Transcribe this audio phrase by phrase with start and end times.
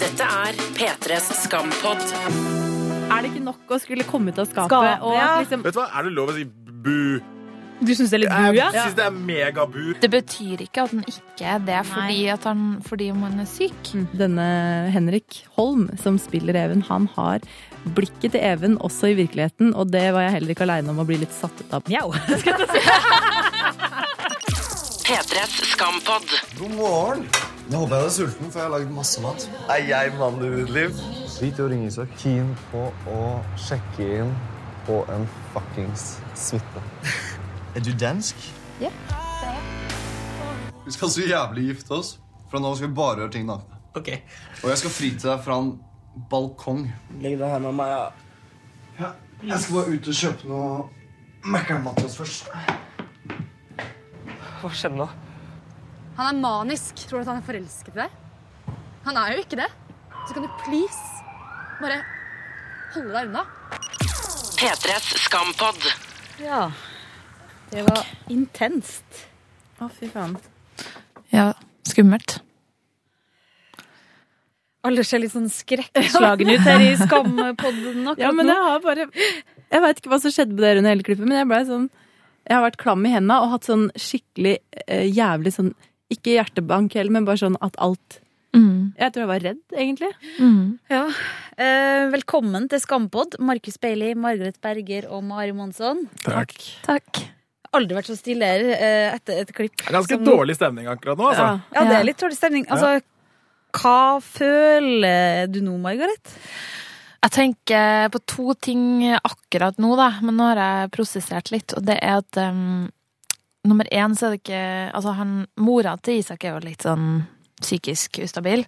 [0.00, 2.02] Dette er P3s Skampod.
[3.06, 4.72] Er det ikke nok å skulle komme ut av skapet?
[4.72, 5.30] Skapet, og ja.
[5.40, 7.00] liksom, Vet du hva, er det lov å si bu?
[7.76, 8.70] Du syns det er litt bu, Jeg ja?
[8.74, 9.80] syns det er megabu.
[10.00, 13.92] Det betyr ikke at han ikke er det fordi, at han, fordi man er syk.
[14.16, 14.46] denne
[14.94, 17.44] Henrik Holm, som spiller Even, han har
[17.94, 21.06] blikket til Even også i virkeligheten, og det var jeg heller ikke aleine om å
[21.08, 21.82] bli litt satt ut av.
[21.90, 22.12] Mjau.
[25.06, 26.26] P3s Skampod.
[26.58, 27.20] God morgen.
[27.70, 29.46] Nå håper jeg du er sulten, for jeg har lagd masse mat.
[29.70, 30.98] Er jeg mannen i ditt liv?
[31.36, 32.10] Drit i å ringe Isak.
[32.18, 33.20] Keen på å
[33.68, 34.32] sjekke inn
[34.86, 36.82] på en fuckings suite.
[37.74, 38.48] er du dansk?
[38.82, 39.62] Ja, det er jeg.
[40.86, 42.12] Vi skal så jævlig gifte oss.
[42.50, 43.78] Fra nå skal vi bare gjøre ting nakne.
[43.98, 44.20] Okay.
[44.62, 45.72] Og jeg skal fri til deg fra en
[46.30, 46.86] balkong.
[47.22, 48.06] Legg deg her med meg, ja.
[48.96, 49.10] Ja,
[49.44, 50.68] jeg skal bare ut og kjøpe noe
[51.46, 52.48] Mækkern-mat til oss først.
[54.62, 55.06] Hva skjedde nå?
[56.16, 57.04] Han er manisk.
[57.06, 58.16] Tror du at han er forelsket i deg?
[59.06, 59.68] Han er jo ikke det.
[60.26, 61.02] Så kan du please
[61.78, 62.00] bare
[62.96, 63.44] holde deg unna.
[64.56, 65.88] P3s Skampod.
[66.40, 66.66] ja.
[67.66, 69.24] Det var intenst.
[69.82, 70.36] Å, fy faen.
[71.34, 71.48] Ja,
[71.84, 72.36] skummelt.
[74.86, 79.08] Alle ser litt sånn skrekkslagne ut her i Skampodden akkurat Ja, men jeg har bare
[79.12, 81.88] Jeg veit ikke hva som skjedde med dere under hele klippet, men jeg ble sånn
[82.46, 85.72] Jeg har vært klam i henda og hatt sånn skikkelig eh, jævlig sånn
[86.14, 88.20] Ikke hjertebank heller, men bare sånn at alt
[88.56, 88.94] Mm.
[88.96, 90.08] Jeg tror jeg var redd, egentlig.
[90.40, 90.60] Mm.
[90.88, 91.02] Ja.
[91.60, 93.36] Eh, velkommen til Skampod.
[93.42, 96.06] Markus Bailey, Margaret Berger og Mari Monsson.
[96.24, 96.54] Takk.
[96.86, 97.20] Takk.
[97.76, 99.76] Aldri vært så stille her eh, etter et klipp.
[99.82, 101.50] Det er ganske som dårlig stemning akkurat nå, altså.
[101.76, 102.64] Ja, det er litt dårlig stemning.
[102.72, 102.94] Altså,
[103.76, 106.34] hva føler du nå, Margaret?
[107.26, 111.86] Jeg tenker på to ting akkurat nå, da, men nå har jeg prosessert litt, og
[111.88, 112.86] det er at um,
[113.66, 114.62] nummer én så er det ikke
[114.94, 117.24] Altså, han, mora til Isak er jo litt sånn
[117.56, 118.66] psykisk ustabil.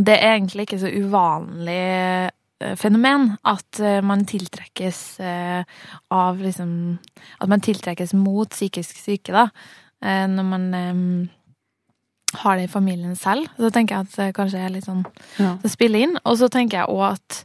[0.00, 5.60] Det er egentlig ikke så uvanlig eh, fenomen at eh, man tiltrekkes eh,
[6.16, 6.72] av liksom
[7.44, 9.48] At man tiltrekkes mot psykisk syke, da,
[10.00, 10.62] når man
[12.34, 13.48] har det i familien selv.
[13.58, 15.04] Så tenker jeg at det kanskje er litt sånn
[15.38, 15.56] Ja.
[15.62, 16.16] det spiller inn.
[16.24, 17.44] Og så tenker jeg òg at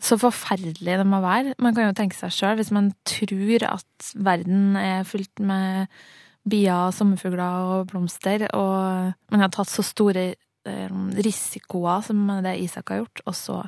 [0.00, 1.54] så forferdelig det må være.
[1.58, 5.88] Man kan jo tenke seg sjøl, hvis man tror at verden er fullt med
[6.48, 10.34] bier, sommerfugler og blomster, og man har tatt så store
[10.66, 10.88] eh,
[11.20, 13.58] risikoer som det Isak har gjort, og så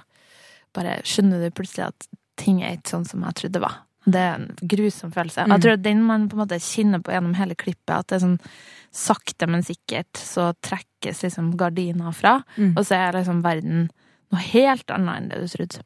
[0.72, 2.06] bare skjønner du plutselig at
[2.40, 3.82] ting er ikke sånn som jeg trodde det var.
[4.04, 5.44] Det er en grusom følelse.
[5.46, 5.52] Mm.
[5.54, 8.24] Jeg tror den man på en måte kjenner på gjennom hele klippet, at det er
[8.26, 8.38] sånn
[8.92, 12.72] sakte, men sikkert så trekkes liksom gardina fra, Mm.
[12.76, 13.90] og så er liksom verden
[14.32, 15.84] noe helt annet enn det du trodde.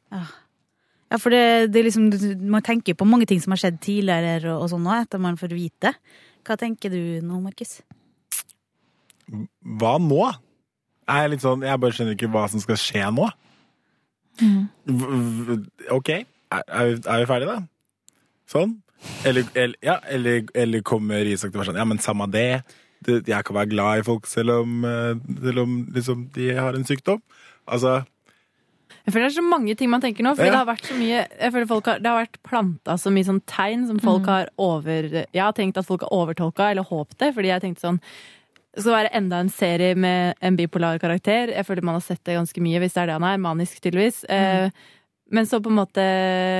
[1.09, 2.09] Ja, for det, det er liksom,
[2.49, 5.37] Man tenker på mange ting som har skjedd tidligere, og, og sånn nå, etter man
[5.37, 5.93] får vite.
[6.43, 7.81] Hva tenker du nå, Markus?
[9.29, 10.23] Hva nå?
[11.07, 13.29] Jeg er litt sånn, jeg bare skjønner ikke hva som skal skje nå.
[14.37, 15.07] V-
[15.47, 16.25] v- Ok, er,
[16.67, 17.57] er, vi, er vi ferdige da?
[18.47, 18.77] Sånn?
[19.27, 22.63] Eller, eller, ja, eller, eller kommer Isak til å være sånn, ja, men samme det.
[23.05, 23.19] det.
[23.29, 26.87] Jeg kan være glad i folk selv om, eh, selv om liksom, de har en
[26.87, 27.21] sykdom.
[27.67, 28.05] Altså,
[29.07, 30.33] Jeg føler det er så mange ting man tenker nå.
[30.35, 30.51] Fordi Ja.
[30.51, 33.23] det har vært så mye jeg føler folk har, Det har vært planta så mye
[33.23, 35.03] sånn tegn som folk har over
[35.33, 38.01] Jeg har tenkt at folk har overtolka eller håpet det, fordi jeg tenkte sånn
[38.75, 41.47] det skal være enda en serie med en bipolar karakter.
[41.49, 43.37] Jeg føler man har sett det ganske mye, hvis det er det han er.
[43.41, 44.23] Manisk, tydeligvis.
[44.29, 44.69] Eh,
[45.29, 46.03] men så på en måte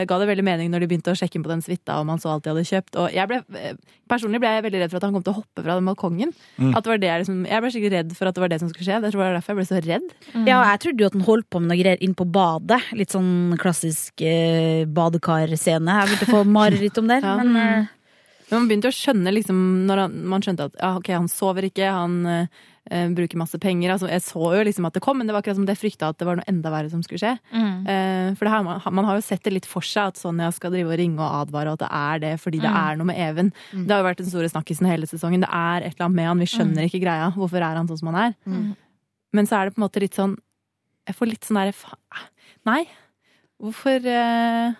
[0.09, 2.19] ga det veldig mening når de begynte å sjekke inn på den suita om han
[2.19, 2.97] så alt de hadde kjøpt.
[2.99, 3.77] Og jeg ble, eh,
[4.11, 6.33] personlig ble jeg veldig redd for at han kom til å hoppe fra den balkongen.
[6.75, 8.59] At det var det jeg, liksom, jeg ble skikkelig redd for at det var det
[8.59, 9.01] som skulle skje.
[9.05, 10.07] Det var derfor jeg ble så redd.
[10.47, 12.81] Ja, jeg trodde jo at han holdt på med noe greier inn på badet.
[12.99, 15.99] Litt sånn klassisk eh, badekarscene.
[16.01, 17.21] Jeg begynte å få mareritt om det.
[17.27, 17.37] Ja.
[17.41, 17.93] Men eh,
[18.49, 19.57] Men man begynte å skjønne liksom,
[19.89, 22.21] når han, man skjønte at ja, ok, han sover ikke, han
[22.91, 23.91] eh, bruke masse penger.
[23.93, 26.09] Altså, jeg så jo liksom at det kom, men det var akkurat som det frykta
[26.13, 27.33] at det var noe enda verre som skulle skje.
[27.87, 30.49] Eh, for det her, man, man har jo sett det litt for seg at Sonja
[30.55, 33.09] skal drive og ringe og advare, og at det er det fordi det er noe
[33.11, 33.53] med Even.
[33.73, 35.43] Det har jo vært den store snakkisen hele sesongen.
[35.45, 37.29] Det er et eller annet med han, vi skjønner ikke greia.
[37.35, 38.35] Hvorfor er han sånn som han er?
[39.33, 40.37] Men så er det på en måte litt sånn
[41.07, 41.73] Jeg får litt sånn derre
[42.67, 42.81] Nei.
[43.61, 44.75] Hvorfor eh,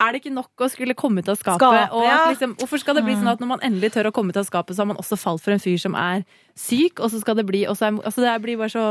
[0.00, 1.60] er det ikke nok å skulle komme ut av skapet?
[1.60, 4.12] Skapet, og at liksom, hvorfor skal det bli sånn at når man endelig tør å
[4.16, 6.24] komme ut av skapet, så har man også falt for en fyr som er
[6.56, 8.84] syk, og så skal det bli og så er, altså Det blir bare så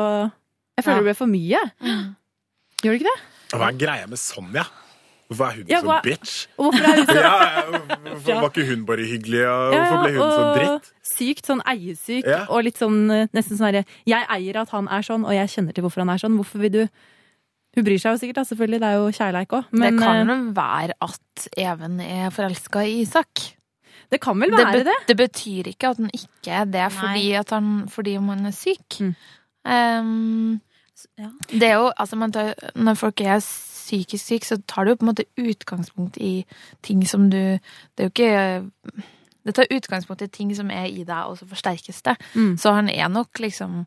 [0.78, 1.02] Jeg føler Ja.
[1.02, 1.60] det ble for mye.
[2.84, 3.20] Gjør det ikke det?
[3.58, 4.64] hva er greia med Sonja?
[5.30, 6.48] Hvorfor er hun Ja, så bitch?
[6.58, 7.80] Og hvorfor er hun så Ja, ja,
[8.14, 10.92] hvorfor var ikke hun bare hyggelig, og Ja, hvorfor ble hun så og dritt?
[11.10, 12.46] Sykt sånn eiesyk, Ja.
[12.50, 15.50] og litt sånn eh, nesten sånn herre Jeg eier at han er sånn, og jeg
[15.54, 16.38] kjenner til hvorfor han er sånn.
[16.38, 16.82] Hvorfor vil du
[17.80, 18.80] Hun bryr seg jo sikkert, da, selvfølgelig.
[18.84, 19.72] Det er jo kjærleik òg.
[19.72, 23.46] det kan jo være at Even er forelska i Isak.
[24.12, 24.96] Det kan vel Det, være be det?
[25.08, 29.00] det betyr ikke at han ikke er det fordi, at han, fordi man er syk.
[29.00, 29.16] Mm.
[29.70, 30.62] Um,
[31.18, 31.30] Ja.
[31.52, 34.96] det er jo, altså man tar, Når folk er psykisk syke, så tar du jo
[35.00, 36.46] på en måte utgangspunkt i
[36.84, 37.60] ting som du Det
[37.98, 38.72] er jo ikke
[39.46, 42.18] Det tar utgangspunkt i ting som er i deg, og så forsterkes det.
[42.36, 42.58] Mm.
[42.58, 43.86] Så han er nok liksom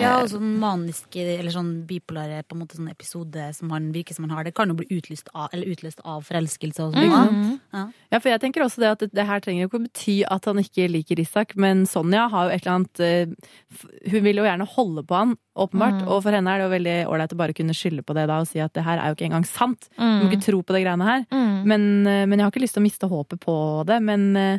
[0.00, 4.14] Ja, og sånn maniske, eller sånn bipolare på en måte sånn episode som han virker
[4.14, 7.60] som han har, det kan jo bli utlyst av, eller utløst av forelskelse og sånn.
[7.72, 7.92] Mm.
[8.10, 10.16] Ja, for jeg tenker også det at det, det her trenger jo ikke å bety
[10.30, 13.26] at han ikke liker Isak, men Sonja har jo et eller annet eh,
[14.10, 16.08] Hun vil jo gjerne holde på han, åpenbart, Mm.
[16.10, 18.40] og for henne er det jo veldig ålreit å bare kunne skylde på det da
[18.42, 19.88] og si at det her er jo ikke engang sant.
[19.96, 20.22] Du Mm.
[20.24, 21.26] må ikke tro på det greiene her.
[21.30, 21.64] Mm.
[21.64, 24.00] Men, eh, men jeg har ikke lyst til å miste håpet på det.
[24.02, 24.58] Men eh,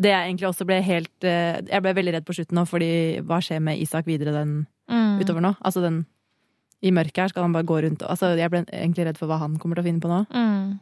[0.00, 2.88] det jeg egentlig også ble helt eh, Jeg ble veldig redd på slutten nå, fordi
[3.22, 5.16] hva skjer med Isak videre den Mm.
[5.22, 5.54] utover nå?
[5.64, 6.02] Altså den
[6.84, 9.26] i mørket her skal han bare gå rundt og altså, Jeg ble egentlig redd for
[9.30, 10.18] hva han kommer til å finne på nå.
[10.28, 10.80] Mm.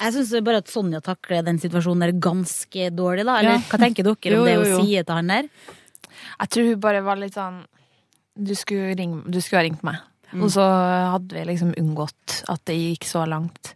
[0.00, 3.38] Jeg syns bare at Sonja takler den situasjonen der ganske dårlig, da.
[3.38, 3.58] Eller Ja.
[3.70, 5.48] hva tenker dere om det jo, å hun si til han der?
[6.40, 7.64] Jeg tror hun bare var litt sånn
[8.36, 9.96] Du skulle, ringe, du skulle ha ringt meg.
[10.34, 10.42] Mm.
[10.42, 10.60] Og så
[11.12, 13.73] hadde vi liksom unngått at det gikk så langt.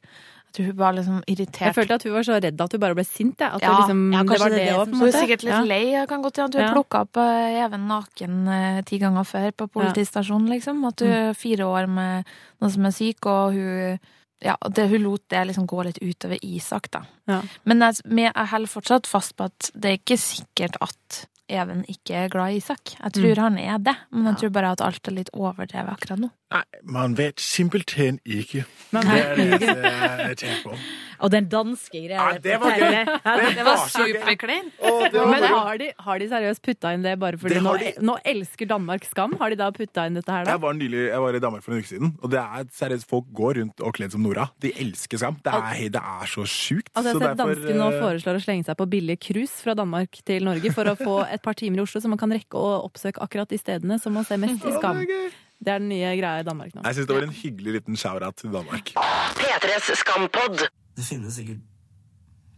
[0.49, 2.97] Jeg tror hun var liksom Jeg følte at hun var så redd at hun bare
[2.97, 3.39] ble sint.
[3.39, 3.53] Jeg.
[3.53, 5.62] At Ja, det, liksom, ja, det var det det på hun er sikkert litt Ja.
[5.62, 5.83] lei.
[5.93, 6.75] Jeg kan godt si at hun har Ja.
[6.75, 10.85] plukka opp eh, Even naken eh, ti ganger før på politistasjonen, liksom.
[10.89, 11.35] At hun mm.
[11.35, 12.25] fire år med
[12.61, 13.99] noen som er syk, og hun
[14.41, 17.03] ja, det, hun lot det liksom gå litt utover Isak, da.
[17.27, 17.41] Ja.
[17.65, 22.15] Men jeg, jeg holder fortsatt fast på at det er ikke sikkert at Even ikke
[22.15, 22.93] er glad i Isak.
[23.03, 26.21] Jeg tror han er det, men jeg tror bare at alt er litt overdrevet akkurat
[26.21, 26.29] nå.
[26.53, 28.65] Nei, man vet simpelthen ikke.
[28.93, 30.77] Men- Det er det jeg tenker på.
[31.20, 32.94] Og den danske greia Ja, det var gøy.
[33.09, 34.75] Det, Det var superkleint.
[35.15, 37.93] Men har de, har de seriøst putta inn det bare fordi Det nå, de.
[38.05, 39.35] nå elsker Danmark Skam?
[39.41, 40.55] Har de da putta inn dette her, da?
[40.56, 43.09] Jeg var, nylig, jeg var i Danmark for en uke siden, og det er seriøst
[43.11, 44.49] folk går rundt og kledd som Nora.
[44.62, 45.38] De elsker Skam.
[45.44, 46.93] Det er, det er så sjukt.
[46.94, 49.23] Altså, jeg Så har sett derfor, danskene nå eh, foreslår å slenge seg på billige
[49.29, 52.21] cruise fra Danmark til Norge for å få et par timer i Oslo, så man
[52.21, 55.03] kan rekke å oppsøke akkurat de stedene som man ser mest i Skam.
[55.05, 55.37] det er.
[55.59, 56.85] Det er den nye greia i Danmark nå.
[56.87, 58.93] Jeg syns det var en hyggelig liten shout-out til Danmark.
[59.41, 60.69] P3s Skampod.
[60.99, 61.62] Det finnes sikkert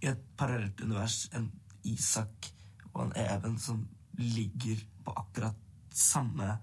[0.00, 1.50] i et parallelt univers en
[1.84, 2.48] Isak
[2.94, 3.82] og en Even som
[4.16, 5.56] ligger på akkurat
[5.92, 6.54] samme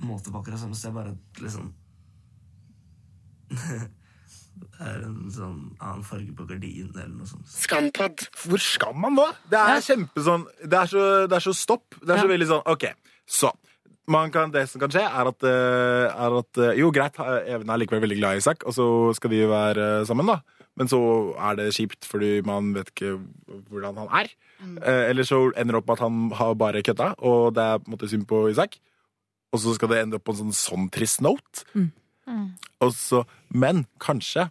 [0.00, 1.70] måte på akkurat samme sted, bare at liksom
[3.50, 7.48] Det er en sånn annen farge på gardinen eller noe sånt.
[7.52, 8.24] Skampad.
[8.42, 9.28] Hvor skal man da?
[9.52, 11.98] Det er kjempesånn Det er så, det er så stopp.
[12.00, 12.90] Det er så veldig sånn OK,
[13.28, 13.52] så
[14.08, 17.68] man kan, det som kan skje, er at, eh, er at eh, Jo, greit, Even
[17.68, 18.86] er likevel veldig glad i Isak, og så
[19.18, 20.40] skal de være sammen, da.
[20.78, 21.00] Men så
[21.34, 23.16] er det kjipt fordi man vet ikke
[23.70, 24.34] hvordan han er.
[24.58, 24.78] Mm.
[24.82, 27.86] eller så ender det opp med at han har bare kødda, og det er på
[27.86, 28.80] en måte synd på Isak.
[29.54, 31.62] Og så skal det ende opp på en sånn, sånn trist note.
[31.78, 31.92] Mm.
[32.28, 32.48] Mm.
[32.84, 33.22] Og så,
[33.54, 34.48] men kanskje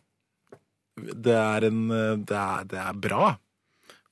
[0.98, 3.36] det er, en, eh, det, er, det er bra.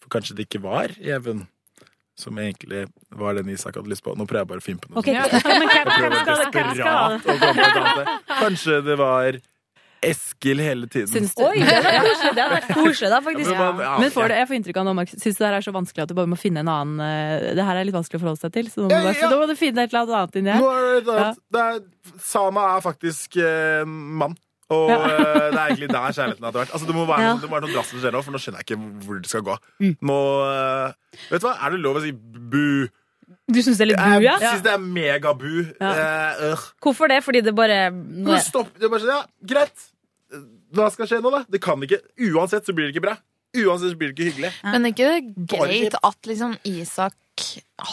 [0.04, 1.48] For kanskje det ikke var Even
[2.16, 4.14] som egentlig var den Isak hadde lyst på.
[4.16, 5.02] Nå prøver jeg bare å finne på noe.
[5.02, 6.14] Ok, men hvem, Jeg prøver?
[6.30, 8.06] Desperat å komme på.
[8.46, 9.40] Kanskje det var
[10.04, 11.08] Eskil hele tiden.
[11.12, 11.44] Syns du?
[11.48, 13.52] Oi, det hadde vært koselig, det faktisk.
[13.52, 15.44] Ja, men man- ja, Men får du, jeg får inntrykk av nå, Mark, syns du
[15.44, 17.76] det her er så vanskelig at du bare må finne en annen eh, Det her
[17.82, 19.30] er litt vanskelig å forholde seg til, så nå må, Ja, ja.
[19.30, 20.66] da må du finne et eller annet inni her.
[20.66, 21.20] er det,
[21.56, 21.80] det er,
[22.66, 24.36] er faktisk eh, mann.
[24.74, 24.96] Og Ja.
[24.98, 26.72] eh, det er egentlig der kjærligheten hadde vært.
[26.74, 27.34] Altså, det må være Ja.
[27.36, 29.20] noe, det må være noe drastisk som skjer nå, for nå skjønner jeg ikke hvor
[29.22, 29.58] det skal gå.
[29.82, 29.96] Mm.
[30.10, 30.20] Nå
[30.50, 30.94] eh,
[31.30, 32.88] Vet du hva, er det lov å si bu?
[33.48, 34.38] Du syns det er litt bu, ja?
[34.42, 35.52] Jeg syns det er megabu.
[35.78, 36.64] Eh, øh.
[36.82, 37.20] Hvorfor det?
[37.24, 38.72] Fordi det bare Men Stopp.
[38.80, 39.86] Det er bare sånn, ja, greit.
[40.76, 41.44] Hva skal skje nå, da?
[41.48, 42.02] Det kan ikke
[42.34, 43.18] Uansett så blir det ikke bra.
[43.56, 44.52] Uansett så blir det ikke hyggelig.
[44.66, 47.14] Men er ikke det Bare greit at liksom Isak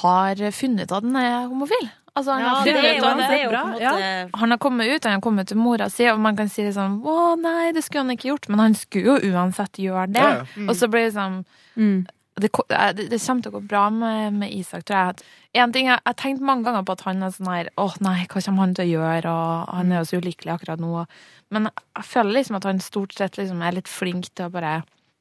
[0.02, 1.90] har funnet ut at han er homofil?
[2.12, 3.72] Altså, han, Ja, har det funnet er ut jo, det det- er jo på en
[3.72, 6.62] måte han har kommet ut, han har kommet til mora si, og man kan si
[6.72, 8.48] sånn Å, nei, det skulle han ikke gjort.
[8.48, 10.20] Men han skulle jo uansett gjøre det.
[10.20, 10.66] Ja, ja.
[10.68, 11.44] Og så blir det sånn
[11.76, 12.06] Mm.
[12.40, 12.48] Det,
[12.96, 15.26] det, det kommer til å gå bra med, med Isak, tror jeg.
[15.60, 18.22] En ting, jeg har tenkt mange ganger på at han er sånn her Å nei,
[18.24, 19.32] hva kommer han til å gjøre?
[19.36, 21.04] Og han er jo så ulykkelig akkurat nå.
[21.52, 24.78] Men jeg føler liksom at han stort sett liksom er litt flink til å bare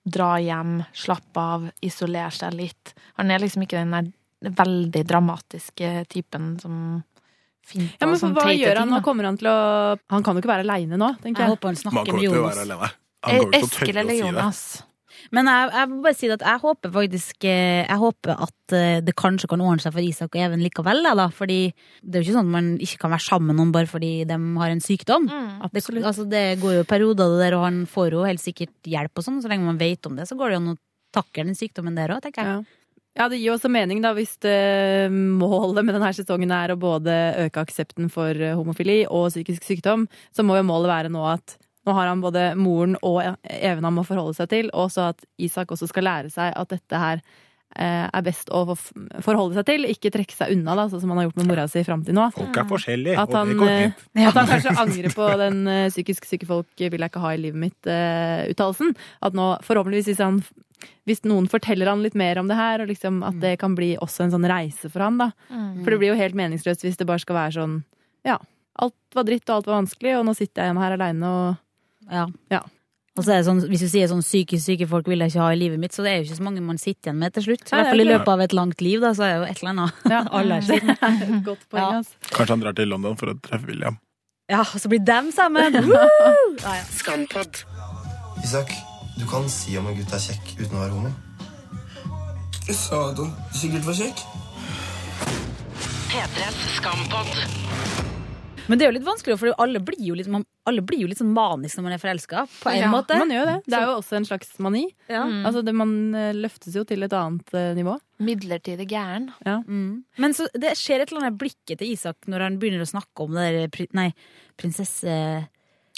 [0.08, 2.94] dra hjem, slappe av, isolere seg litt.
[3.20, 6.77] Han er liksom ikke den der veldig dramatiske typen som
[7.68, 9.01] finner Ja, på men for sånne hva gjør han nå?
[9.06, 9.58] Kommer han til å
[10.15, 11.58] Han kan jo ikke være aleine nå, tenker Jeg jeg.
[11.58, 12.63] håper han snakker med Jonas.
[12.63, 12.89] være.
[13.22, 14.63] Han kommer ikke til å Eskil eller Jonas.
[14.80, 14.88] si?
[15.36, 19.00] Men jeg, jeg må bare si at jeg håper faktisk eh, Jeg håper at eh,
[19.06, 21.06] det kanskje kan ordne seg for Isak og Even likevel.
[21.06, 21.62] Da, fordi
[22.01, 24.12] det er jo ikke sånn at man ikke kan være sammen med noen bare fordi
[24.30, 25.30] de har en sykdom.
[25.30, 25.50] Mm.
[25.72, 29.22] Det, altså, det går jo perioder, det der, og han får jo helt sikkert hjelp
[29.22, 29.42] og sånn.
[29.44, 30.80] Så lenge man vet om det, så går det jo an å
[31.12, 32.62] takle den sykdommen der òg, tenker jeg.
[32.62, 32.78] Ja.
[33.20, 37.16] Ja, det gir også mening da hvis det, målet med denne sesongen er å både
[37.44, 41.58] øke aksepten for eh, homofili og psykisk sykdom, så må jo målet være nå at
[41.88, 45.24] nå har han både moren og Even han må forholde seg til, og så at
[45.42, 47.22] Isak også skal lære seg at dette her
[47.76, 51.22] eh, er best å forholde seg til, ikke trekke seg unna, da, sånn som han
[51.22, 52.28] har gjort med mora si fram til nå.
[52.36, 54.26] Folk er forskjellige, At og han, det går eh, fint.
[54.30, 57.42] at han kanskje angrer på den eh, psykisk syke folk vil jeg ikke ha i
[57.42, 58.94] livet mitt-uttalelsen.
[59.22, 60.42] at nå forhåpentligvis hvis, han,
[61.10, 63.96] hvis noen forteller han litt mer om det her, og liksom at det kan bli
[63.98, 65.32] også en sånn reise for han, da.
[65.50, 65.82] Mm.
[65.82, 67.82] For det blir jo helt meningsløst hvis det bare skal være sånn
[68.28, 68.38] ja,
[68.82, 71.62] alt var dritt og alt var vanskelig, og nå sitter jeg igjen her aleine og
[72.10, 72.27] Ja.
[72.51, 72.62] Ja.
[73.20, 75.41] Og så er det sånn, Hvis du sier sånn psykisk syke folk vil jeg ikke
[75.43, 77.34] ha i livet mitt, så det er jo ikke så mange man sitter igjen med
[77.36, 77.65] til slutt.
[77.67, 79.50] I hvert fall i er løpet av et langt liv, da, så er det jo
[79.51, 80.05] et eller annet.
[80.13, 80.22] Ja.
[80.39, 80.96] Alle er slitne.
[81.50, 81.89] Godt poeng, Ja.
[82.00, 82.15] altså.
[82.31, 84.00] Kanskje han drar til London for å treffe William.
[84.51, 85.75] Ja, og så blir dem sammen!
[85.75, 86.84] Ja, ja.
[86.91, 87.62] Skampod.
[88.43, 88.72] Isak,
[89.20, 91.12] du kan si om en gutt er kjekk uten å være homo.
[92.67, 94.24] Jeg sa at han sikkert var kjekk.
[96.12, 98.11] P3s Skampod.
[98.72, 101.10] Men det er jo litt vanskelig, for alle blir jo litt, man, alle blir jo
[101.12, 103.18] litt sånn manisk når man er forelska, på en Ja, måte.
[103.20, 103.56] Man gjør det.
[103.68, 104.86] Det er jo også en slags mani.
[105.12, 105.25] Ja.
[105.44, 107.98] Altså det, Man eh, løftes jo til et annet uh, nivå.
[108.24, 109.28] Midlertidig gæren.
[109.44, 110.04] Mm.
[110.24, 112.90] Men så det skjer et eller annet i blikket til Isak når han begynner å
[112.96, 114.13] snakke om det der pri, Nei,
[114.58, 115.48] prinsesse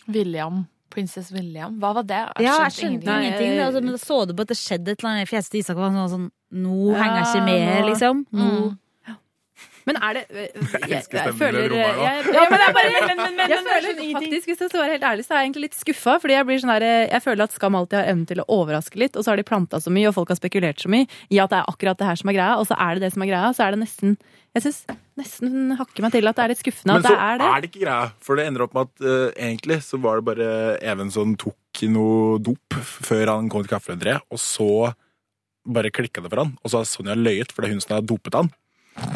[0.08, 0.65] William.
[0.94, 1.80] Prinsess William.
[1.82, 2.22] Hva var det?
[2.44, 3.24] Ja, jeg skjønte ingenting.
[3.25, 3.51] ingenting.
[3.58, 5.50] jeg- Altså, men da så du på at det skjedde et eller annet i fjeset
[5.51, 5.77] til Isak.
[5.77, 8.25] Og han var sånn, Nå henger jeg ikke med, nå- liksom.
[8.32, 8.46] Nå.
[8.46, 8.80] Mm.
[9.90, 11.96] Men er det Jeg, jeg, elsker jeg føler jeg,
[12.34, 15.08] ja, men jeg, bare, men, men, men, jeg føler faktisk, Hvis jeg skal være helt
[15.10, 16.18] ærlig, så er jeg egentlig litt skuffa.
[16.24, 19.00] Fordi jeg blir sånn her, jeg føler at Skam alltid har evnen til å overraske
[19.02, 21.42] litt, og så har de planta så mye, og folk har spekulert så mye i
[21.44, 23.25] at det er akkurat det her som er greia, og så er det det som
[23.25, 23.52] er greia.
[23.56, 24.18] Så er det nesten
[24.54, 24.84] Jeg syns
[25.18, 27.48] nesten hakker meg til at det er litt skuffende Men at så det er det.
[27.50, 30.28] er det ikke greia, for det ender opp med at uh, egentlig så var det
[30.30, 30.50] bare
[30.94, 34.94] Even som tok noe dop før han kom til Kaffelendré, og så
[35.63, 36.54] bare klikka det for han.
[36.62, 38.52] Og så har Sonja løyet, for det er hun som har dopet han.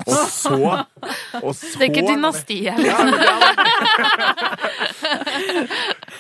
[0.08, 0.54] Og så,
[1.44, 3.12] og så Det er ikke dynastiet, Ja, liksom.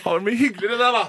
[0.05, 1.05] men det mye hyggeligere, det, da.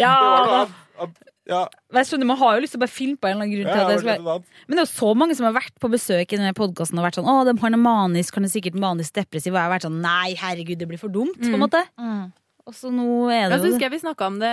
[0.00, 1.10] Ja, Det da.
[1.50, 1.64] Ja,
[1.96, 3.70] Jeg skjønner, Man har jo lyst til å bare filme på en eller annen grunn
[3.72, 4.42] ja, til det skal.
[4.68, 7.06] Men det er jo så mange som har vært på besøk i denne podkasten og
[7.08, 9.86] vært sånn 'Å, de, har manisk, kan det sikkert manisk depressiv', og jeg har vært
[9.88, 11.64] sånn 'Nei, herregud, det blir for dumt', på en Mm.
[11.64, 11.82] måte.
[11.98, 12.32] Mm.
[12.70, 13.82] Og så nå er Jeg det jo synes det.
[13.88, 14.50] jeg vi snakka om det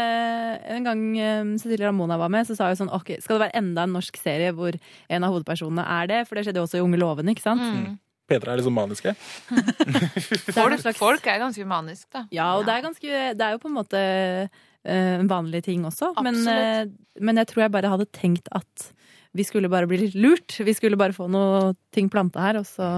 [0.74, 1.02] en gang
[1.46, 2.48] um, Cecilie Ramona var med.
[2.50, 5.34] Så sa hun sånn ok, Skal det være enda en norsk serie hvor en av
[5.36, 6.20] hovedpersonene er det?
[6.28, 7.62] For det skjedde jo også i Unge lovene, ikke sant?
[7.64, 7.96] Mm.
[8.28, 9.14] Petra er liksom maniske.
[9.88, 12.26] Det er Folk, slags- folk er ganske manisk, da.
[12.36, 13.08] Ja, og det er ganske
[13.40, 16.10] Det er jo på en måte eh, en vanlig ting også.
[16.26, 16.90] Men, eh,
[17.24, 18.90] men jeg tror jeg bare hadde tenkt at
[19.38, 20.58] vi skulle bare bli litt lurt.
[20.66, 22.90] Vi skulle bare få noe ting planta her, og så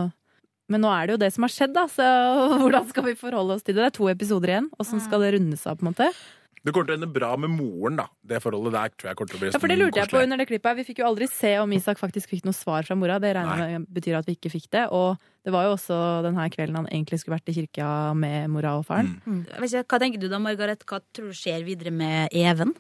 [0.69, 2.09] Men nå er det jo det som har skjedd, da, så
[2.61, 3.83] hvordan skal vi forholde oss til det?
[3.83, 4.69] Det er to episoder igjen.
[4.81, 6.11] Åssen skal det rundes av, på en måte?
[6.59, 8.05] Det kommer til å ende bra med moren, da.
[8.29, 10.11] Det forholdet der tror jeg kommer til å bli Ja, for det sånn lurte jeg
[10.11, 10.79] på under det klippet.
[10.79, 13.15] Vi fikk jo aldri se om Isak faktisk fikk noe svar fra mora.
[13.23, 14.83] Det regner med betyr at vi ikke fikk det.
[14.91, 15.15] Og
[15.47, 17.87] det var jo også denne kvelden han egentlig skulle vært i kirka
[18.19, 19.15] med mora og faren.
[19.23, 19.45] Mm.
[19.55, 20.83] Jeg Hva tenker du da, Margaret?
[20.83, 22.75] Hva tror du skjer videre med Even?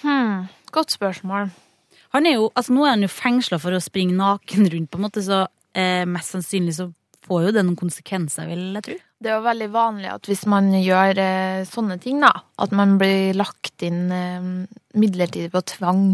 [0.00, 0.48] Hmm.
[0.72, 1.52] Godt spørsmål.
[2.14, 4.98] Han er jo, altså Nå er han jo fengsla for å springe naken rundt, på
[4.98, 5.44] en måte, så
[5.76, 6.88] eh, mest sannsynlig så
[7.30, 8.96] får jo det noen konsekvenser, vil jeg tro.
[9.22, 12.96] Det er jo veldig vanlig at hvis man gjør eh, sånne ting, da, at man
[12.98, 14.48] blir lagt inn eh,
[14.98, 16.08] midlertidig på tvang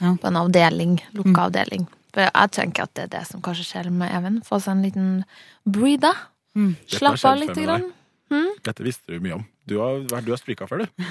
[0.00, 0.14] Ja.
[0.16, 1.82] på en avdeling, lukka avdeling.
[2.14, 4.38] For jeg tenker at det er det som kanskje skjer med Even.
[4.46, 5.10] Få seg en liten
[5.68, 6.16] breather.
[6.56, 6.70] Mm.
[6.88, 7.52] Slappe Slapp av litt.
[7.60, 7.84] Grann.
[8.32, 8.48] Mm?
[8.64, 9.44] Dette visste du mye om.
[9.70, 11.04] Du har, du har sprika før, du.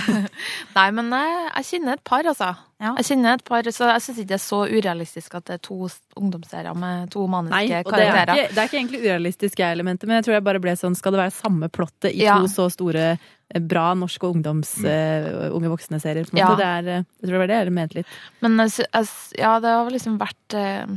[0.76, 2.52] Nei, men jeg, jeg kjenner et par, altså.
[2.78, 2.92] Ja.
[3.00, 5.62] Jeg kjenner et par, så jeg syns ikke det er så urealistisk at det er
[5.64, 5.78] to
[6.20, 8.42] ungdomsserier med to Nei, maniske og det er, karakterer.
[8.44, 10.98] ikke, det er ikke egentlig urealistisk, jeg, elementet, men jeg tror jeg bare ble sånn
[10.98, 12.36] Skal det være samme plottet i Ja.
[12.38, 14.76] to så store, eh, bra norske ungdoms...
[14.84, 16.30] uh, unge voksne-serier?
[16.36, 16.52] Ja.
[16.60, 18.14] Det er, eh, jeg tror det var det jeg mente litt.
[18.44, 20.94] Men ja, det har liksom vært uh,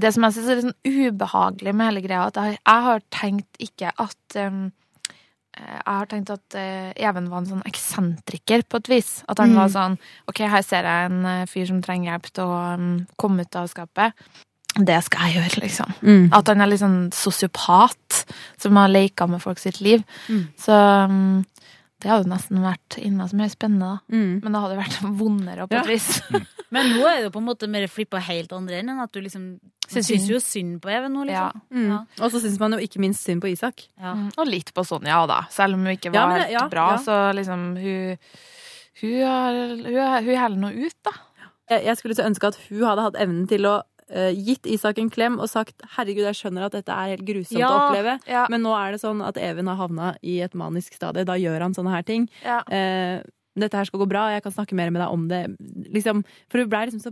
[0.00, 3.08] Det som jeg syns er litt sånn ubehagelig med hele greia, at jeg, jeg har
[3.14, 4.70] tenkt ikke at um,
[5.58, 9.24] jeg har tenkt at eh, Even var en sånn eksentriker på et vis.
[9.28, 9.56] At han Mm.
[9.56, 13.06] var sånn Ok, her ser jeg en eh, fyr som trenger hjelp til å um,
[13.18, 14.12] komme ut av skapet.
[14.78, 15.94] Det skal jeg gjøre, liksom.
[16.32, 18.20] At han er litt sånn sosiopat
[18.56, 20.04] som har leka med folk sitt liv.
[20.28, 20.44] Mm.
[20.56, 20.72] Så
[21.10, 21.44] um,
[22.00, 24.16] det hadde nesten vært innmari mye spennende, da.
[24.16, 24.40] Mm.
[24.42, 25.82] Men det hadde vært vondere på Ja.
[25.82, 26.22] et vis.
[26.70, 29.20] Men nå er det jo på en måte mer flippa helt andre enn At du
[29.20, 29.58] liksom
[29.90, 31.48] Syns syns jo synd på Even nå, Ja.
[31.50, 31.62] liksom.
[31.74, 31.88] Mm.
[31.90, 31.98] Ja.
[32.24, 33.88] Og så syns man jo ikke minst synd på Isak.
[33.98, 34.14] Ja.
[34.14, 35.40] Mm, Og litt på Sonja òg, da.
[35.50, 37.02] Selv om hun ikke var men- helt ja, bra, ja.
[37.02, 38.16] så liksom hun
[39.00, 41.12] Hun, har, hun, hun heller noe ut, da.
[41.70, 43.80] Jeg, jeg skulle så ønske at hun hadde hatt evnen til å
[44.34, 47.68] gitt Isak en klem og sagt 'herregud, jeg skjønner at dette er helt grusomt Ja.
[47.70, 48.46] å oppleve', Ja.
[48.50, 51.24] men nå er det sånn at Even har havna i et manisk stadie.
[51.24, 52.28] Da gjør han sånne her ting.
[52.44, 52.62] Ja.
[52.70, 53.22] Eh,
[53.58, 55.56] 'Dette her skal gå bra, jeg kan snakke mer med deg om det'.
[55.92, 57.10] Liksom, for hun blei liksom så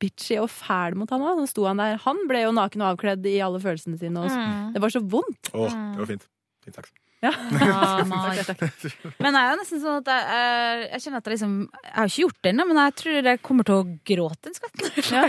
[0.00, 1.48] bitchy og fæl mot han òg.
[1.48, 1.96] Sto han der.
[1.98, 4.16] Han ble jo naken og avkledd i alle følelsene sine.
[4.18, 4.72] Og Mm.
[4.74, 5.50] Det var så vondt.
[5.54, 6.26] Å, det var fint.
[6.64, 6.92] Fint sagt.
[7.18, 7.32] Ja.
[9.18, 11.94] Men det er jo nesten sånn at jeg, jeg, jeg kjenner at jeg liksom Jeg
[11.96, 14.78] har ikke gjort det ennå, men jeg tror jeg kommer til å gråte en skvett.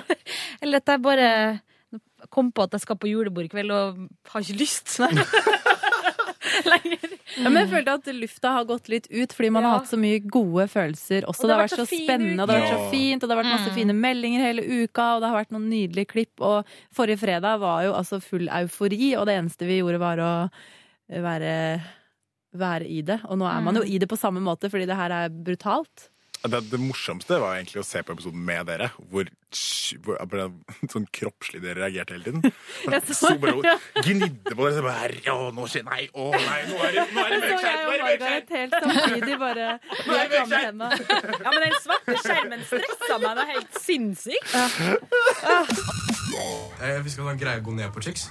[0.62, 1.30] Eller at jeg bare
[2.30, 4.04] kom på at jeg skal på julebord i kveld og
[4.34, 5.00] har ikke lyst.
[6.70, 7.14] Lenger.
[7.40, 9.98] Ja, men jeg følte at lufta har gått litt ut, fordi man har hatt så
[10.00, 11.46] mye gode følelser også.
[11.46, 13.36] Og Det har vært så så spennende, og det har vært så fint, og det
[13.36, 13.78] har vært masse Mm.
[13.78, 16.42] fine meldinger hele uka, og det har vært noen nydelige klipp.
[16.42, 16.66] Og
[16.96, 20.32] forrige fredag var jo altså full eufori, og det eneste vi gjorde var å
[21.10, 21.82] være,
[22.54, 23.20] være i det.
[23.30, 26.10] Og nå er man jo i det på samme måte, fordi det her er brutalt.
[26.40, 29.28] Det, det morsomste var egentlig å se på episoden med dere, hvor,
[30.08, 30.44] hvor
[30.94, 32.54] sånn kroppslig dere reagerte hele tiden.
[33.20, 33.74] Så bare
[34.06, 34.78] gnidde på dere.
[34.78, 37.36] Så bare, å, nå skjer Nei, å nei, nå er det, nå er
[38.24, 39.68] det helt samtidig bare.
[40.10, 43.44] Ja, men den svarte skjermen stressa meg.
[43.44, 44.56] Er helt sinnssykt.
[46.80, 48.30] Eh, vi skal ha en greie å gå ned på chicks.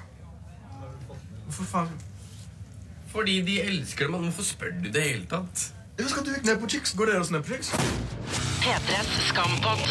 [1.49, 2.08] Hvorfor faen?
[3.19, 5.63] Fordi de elsker det, men hvorfor spør du i det hele tatt?
[5.99, 6.93] Ja, skal du ned på chicks?
[6.95, 7.73] Går dere også ned på chicks?
[8.63, 9.83] P3s Skampod.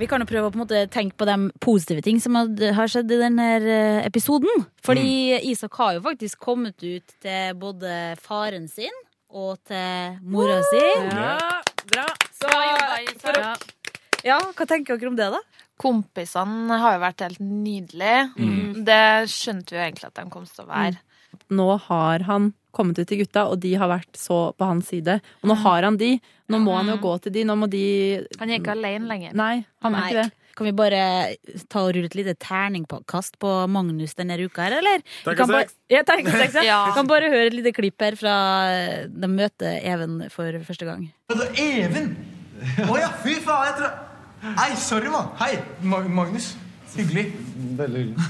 [0.00, 2.88] Vi kan jo prøve å på en måte tenke på de positive ting som har
[2.88, 4.64] skjedd i denne eh, episoden.
[4.88, 7.92] Fordi Isak har jo faktisk kommet ut til både
[8.24, 8.96] faren sin
[9.28, 10.80] og til mora si.
[11.12, 11.60] Ja,
[11.92, 12.08] bra.
[12.40, 12.48] Så,
[13.20, 13.54] for Ja.
[14.32, 15.44] ja, hva tenker dere om det, da?
[15.76, 18.30] Kompisene har jo vært helt nydelige.
[18.40, 18.84] Mm.
[18.88, 21.04] Det skjønte vi jo egentlig at de kom til å være.
[21.50, 25.20] Nå har han kommet ut til gutta, og de har vært så på hans side.
[25.42, 26.16] Og nå har han de.
[26.50, 27.44] Nå må han jo gå til de.
[27.46, 27.84] Nå må de
[28.40, 29.36] Han er ikke alene lenger.
[29.38, 30.08] Nei, han er Nei.
[30.10, 30.32] ikke det.
[30.54, 30.98] Kan vi bare
[31.66, 35.02] ta og rulle et lite terningkast på Magnus denne uka her, eller?
[35.24, 36.62] Takk Terningkast Ja, seks, ja.
[36.70, 36.78] Ja.
[36.86, 38.34] Vi kan bare høre et lite klipp her fra
[38.70, 41.08] eh, de møter Even for første gang.
[41.34, 42.12] Er Even!
[42.86, 44.02] Å ja, fy faen, jeg tror
[44.44, 45.30] Nei, sorry, mann.
[45.40, 46.50] Hei, Magnus,
[46.92, 47.30] hyggelig.
[47.78, 48.26] Veldig hyggelig.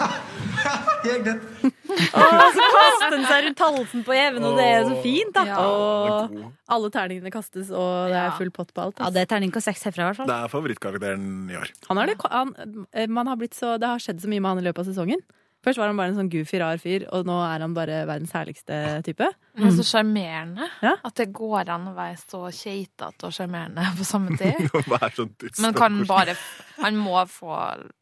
[1.04, 1.79] Helt greit.
[2.14, 5.44] Kaster han seg rundt halsen på Even, og det er så fint, da.
[5.48, 5.58] Ja.
[5.64, 6.38] Og
[6.70, 9.02] alle terningene kastes, og det er full pott på alt.
[9.02, 10.30] Ja, det er terningkast seks herfra, i hvert fall.
[10.30, 11.74] Det er favorittkarakteren i år.
[11.90, 12.54] Han er det, han,
[12.92, 14.92] eh, man har blitt så, det har skjedd så mye med han i løpet av
[14.92, 15.24] sesongen.
[15.60, 18.32] Først var han bare en sånn goofy, rar fyr, og nå er han bare verdens
[18.32, 19.26] herligste type.
[19.60, 20.68] Men så sjarmerende.
[20.80, 20.94] Ja.
[21.04, 24.70] At det går an å være så keitete og sjarmerende på samme tid.
[25.16, 26.36] Sånn Men kan bare
[26.80, 27.52] Han må få,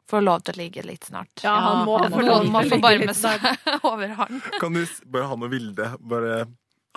[0.07, 1.33] få lov til å ligge litt snart.
[1.43, 3.47] Ja, han må Han få må, lov til må å få ligge varme litt seg
[3.91, 4.41] over han.
[4.61, 6.41] Kan du bare han og Vilde bare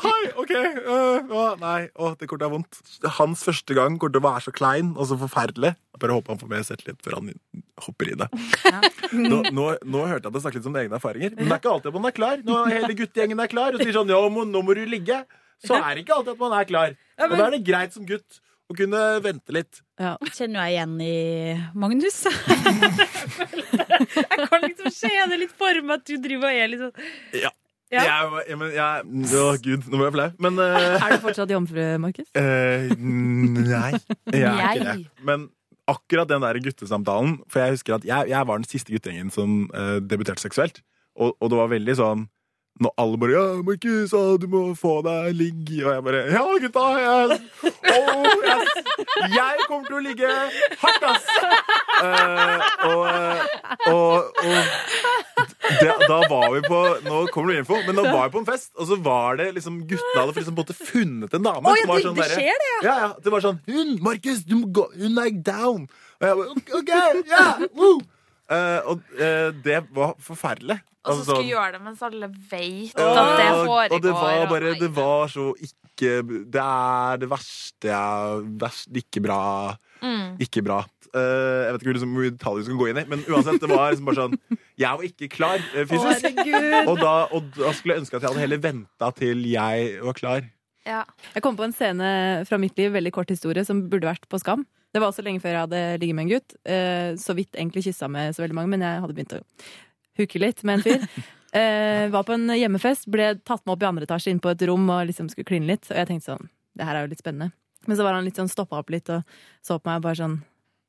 [0.01, 0.53] Hei, OK.
[0.57, 2.79] Uh, å, nei, oh, det kortet er vondt.
[3.19, 5.75] Hans første gang kommer til å være så klein og så forferdelig.
[6.01, 7.29] Bare håper han får mer selvtillit før han
[7.85, 8.29] hopper i det.
[9.13, 11.35] Nå, nå, nå hørte jeg at det snakket litt om egne erfaringer.
[11.37, 12.41] Men det er ikke alltid at man er klar.
[12.49, 15.21] Når hele guttegjengen er klar og sier sånn ja, må, nå må du ligge,
[15.63, 16.97] så er det ikke alltid at man er klar.
[17.21, 18.41] Og da er det greit som gutt
[18.73, 19.83] å kunne vente litt.
[20.01, 20.17] Ja.
[20.33, 21.17] Kjenner jeg igjen i
[21.79, 22.23] Magnus.
[24.17, 27.43] jeg kan liksom se det litt for meg at du driver og er litt sånn
[27.45, 27.53] Ja.
[27.93, 28.03] Ja.
[28.07, 30.29] Jeg, jeg, men, jeg, å, gud, nå ble jeg flau.
[30.47, 32.31] Men eh, Er du fortsatt jomfru, Markus?
[32.43, 33.93] Uh, nei,
[34.33, 35.25] jeg er ikke det.
[35.29, 35.51] Men
[35.91, 39.67] akkurat den der guttesamtalen For jeg husker at jeg, jeg var den siste guttegjengen som
[39.77, 40.81] uh, debuterte seksuelt.
[41.19, 42.25] Og, og det var veldig sånn
[42.81, 46.85] når alle bare 'Ja, Markus, du må få deg ligg.' Og jeg bare 'Ja, gutta,
[47.03, 47.41] jeg,
[47.93, 48.61] oh, jeg,
[49.37, 50.31] jeg kommer til å ligge
[50.81, 51.31] hardt, ass!'
[52.03, 52.59] Uh,
[52.89, 53.03] og
[53.93, 54.55] og, og
[55.81, 58.49] det, da var vi på Nå kommer det info, men da var vi på en
[58.49, 61.69] fest, og så var det liksom guttene hadde liksom funnet en dame.
[61.69, 63.11] Oh, ja, som var sånn det det skjer det, ja, ja.
[63.23, 65.87] Det var sånn Hun, Markus, Hun er down.
[66.21, 66.97] Og jeg bare OK,
[67.31, 67.47] ja!
[67.77, 68.01] woo!»
[68.53, 70.83] Uh, og uh, det var forferdelig.
[71.03, 73.93] Og så Altså, skulle sånn- gjøre det mens alle vet at det foregår.
[73.93, 79.23] Og det var bare Det var så ikke Det er det verste jeg verst, Ikke
[79.23, 79.77] bra.
[80.03, 80.39] Mm.
[80.39, 80.85] Ikke bra.
[81.13, 83.61] Uh, jeg vet ikke liksom, hvor liksom, detaljer vi skal gå inn i, men uansett,
[83.61, 84.37] det var liksom bare sånn
[84.81, 86.39] Jeg var ikke klar uh, fysisk.
[86.89, 90.17] Og da, og da skulle jeg ønske at jeg hadde heller venta til jeg var
[90.17, 90.47] klar.
[90.89, 91.05] Ja.
[91.35, 94.41] Jeg kom på en scene fra mitt liv, veldig kort historie, som burde vært på
[94.41, 94.65] Skam.
[94.93, 96.57] Det var også lenge før jeg hadde ligget med en gutt.
[96.65, 99.45] Uh, så vidt egentlig kyssa med så veldig mange, men jeg hadde begynt å
[100.19, 101.07] hooke litt med en fyr.
[101.53, 104.63] Eh, var på en hjemmefest, ble tatt med opp i andre etasje inn på et
[104.71, 105.85] rom og liksom skulle kline litt.
[105.91, 106.47] Og jeg tenkte sånn,
[106.81, 107.53] det her er jo litt spennende.
[107.85, 109.27] Men så var han litt sånn stoppa opp litt og
[109.61, 110.39] så på meg og bare sånn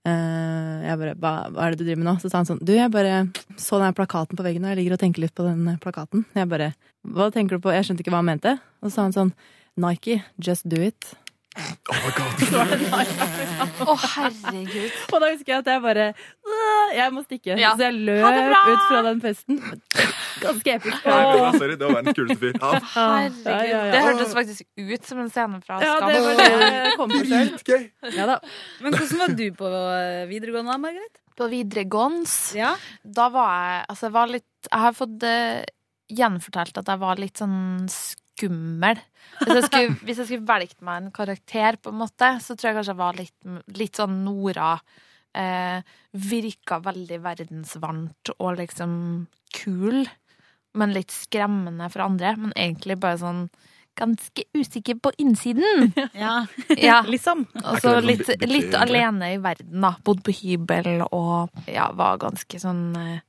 [0.07, 2.13] eh, jeg bare, hva, hva er det du driver med nå?
[2.21, 3.25] Så sa han sånn, du, jeg bare
[3.59, 6.23] så den plakaten på veggen, og jeg ligger og tenker litt på den plakaten.
[6.37, 6.71] Jeg bare,
[7.11, 7.73] hva tenker du på?
[7.75, 8.55] Jeg skjønte ikke hva han mente.
[8.79, 9.35] Og så sa han sånn,
[9.83, 11.11] Nike, just do it.
[11.53, 12.33] Oh my God.
[14.03, 14.91] Herregud.
[15.13, 16.05] Og da husker jeg at jeg bare
[16.97, 17.57] Jeg må stikke.
[17.59, 17.73] Ja.
[17.77, 19.59] Så jeg løp ut fra den festen.
[20.43, 21.05] Ganske episk.
[21.05, 21.51] Oh.
[21.57, 22.57] sorry, det var verdens kuleste fyr.
[22.57, 23.45] Ja, Herregud.
[23.45, 23.91] Ja, ja, ja.
[23.93, 27.21] Det hørtes faktisk ut som en scene fra Ja, det var det jeg kom på
[27.29, 27.51] selv.
[28.17, 28.39] Ja da.
[28.81, 31.21] Men hvordan var du på videregående videregående, Margaret?
[31.37, 32.75] På videregående Ja.
[33.03, 35.63] da var jeg Altså, jeg var litt Jeg har fått uh,
[36.13, 38.22] gjenfortalt at jeg var litt sånn skummel.
[39.39, 42.69] Hvis jeg skulle, hvis jeg skulle velgt meg en karakter, på en måte, så tror
[42.71, 43.35] jeg kanskje jeg var litt,
[43.79, 44.73] litt sånn Nora.
[45.33, 45.79] Eh,
[46.13, 48.91] virka veldig verdensvarmt og liksom
[49.57, 50.03] kul,
[50.77, 52.35] men litt skremmende for andre.
[52.37, 53.47] Men egentlig bare sånn
[53.97, 55.91] ganske usikker på innsiden.
[56.17, 56.45] Ja,
[56.77, 57.01] Ja.
[57.05, 57.45] liksom.
[57.63, 59.95] Og så litt, litt alene i verden, da.
[60.03, 63.19] Bodd på hybel og ja, var ganske sånn eh,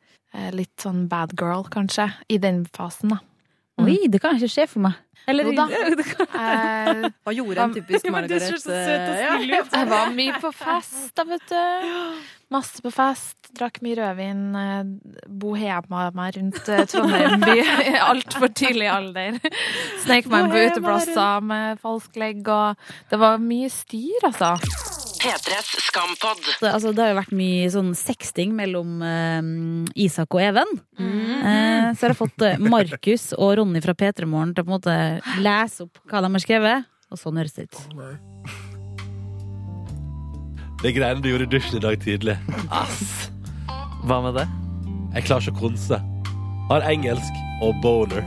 [0.50, 3.20] Litt sånn bad girl, kanskje, i den fasen, da.
[3.82, 5.00] Oi, det kan ikke skje for meg.
[5.26, 5.64] Eller Jo da.
[6.34, 8.66] Eh, Hva gjorde en typisk Margaret?
[8.68, 9.36] eh, ja.
[9.40, 11.60] jeg var mye på fest, da, vet du.
[12.54, 13.38] Masse på fest.
[13.56, 14.42] Drakk mye rødvin.
[14.60, 16.60] eh, Bohema meg rundt
[16.92, 19.40] Trondheim by i altfor tidlig alder.
[20.04, 22.76] Sneik meg inn på uteplasser med falsk legg, og
[23.10, 24.54] det var mye styr, altså.
[25.24, 26.40] P3s Skampod.
[26.60, 29.42] Det- Altså, det har jo vært mye sånn sexting mellom eh,
[30.04, 30.68] Isak og Even.
[31.00, 34.72] Eh, så har jeg fått eh, Markus og Ronny fra P3 Morgen til å på
[34.72, 34.96] en måte
[35.40, 36.84] lese opp hva de har skrevet.
[37.12, 37.76] Og sånn høres det ut.
[40.82, 42.36] Det greiene du gjorde i dusjen i dag tidlig.
[42.70, 43.30] Ass.
[44.04, 44.46] Hva med det?
[45.14, 46.00] Jeg klarer ikke å konse.
[46.68, 47.32] Har engelsk
[47.62, 48.24] og boner.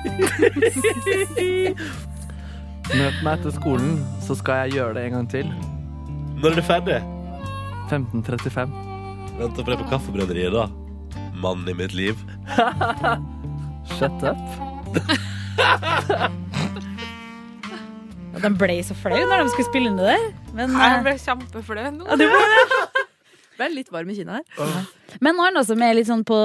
[2.90, 5.50] Møt meg etter skolen, så skal jeg gjøre det en gang til.
[6.40, 6.98] Når er du ferdig?
[7.90, 8.70] 15.35.
[9.40, 10.68] Venter på deg på Kaffebrenneriet, da.
[11.40, 12.16] Mannen i mitt liv.
[13.96, 14.40] Shut up.
[18.40, 20.26] De ble så flau når de skulle spille inn det der.
[20.56, 22.06] Men, Jeg eh, ble kjempeflau nå.
[22.08, 23.04] ja, du ble-
[23.60, 24.86] Ble litt varm i kinnet her.
[25.20, 26.38] men noe annet som er litt sånn på,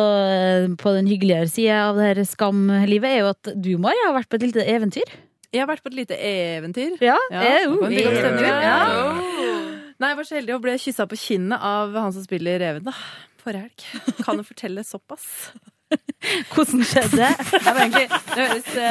[0.82, 4.28] på den hyggeligere sida av det her skamlivet, er jo at du, Mari, har vært
[4.34, 5.16] på et lite eventyr.
[5.56, 6.98] Jeg har vært på et lite eventyr.
[7.00, 8.04] Ja, Ja, eh, uh, det bli
[8.44, 8.80] ja.
[10.02, 12.88] Nei, jeg var så heldig og ble kyssa på kinnet av han som spiller Reven
[12.90, 12.94] da,
[13.40, 14.16] forrige helg.
[14.26, 15.28] Kan jo fortelle såpass.
[16.56, 17.32] Hvordan skjedde det?
[17.54, 18.82] Det var egentlig Det høres uh...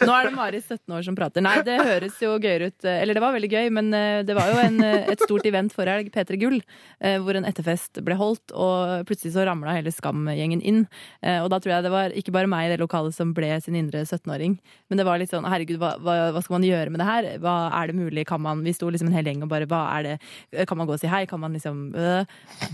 [0.00, 1.44] Nå er det Mari 17 år som prater.
[1.44, 2.84] Nei, det høres jo gøyere ut.
[2.88, 5.72] eh, Eller det var veldig gøy, men eh, det var jo en, et stort event
[5.74, 6.58] forrige helg, P3 Gull,
[7.00, 10.82] eh, hvor en etterfest ble holdt, og plutselig så ramla hele Skam-gjengen inn.
[11.22, 13.52] Eh, Og da tror jeg det var ikke bare meg i det lokalet som ble
[13.64, 14.58] sin indre 17-åring,
[14.90, 17.30] men det var litt sånn herregud, hva, hva, hva skal man gjøre med det her?
[17.44, 18.26] Hva er det mulig?
[18.28, 20.88] Kan man Vi sto liksom en hel gjeng og bare hva er det Kan man
[20.88, 21.22] gå og si hei?
[21.30, 22.24] Kan man liksom øh?